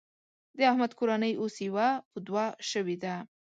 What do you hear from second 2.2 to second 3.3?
دوه شوېده.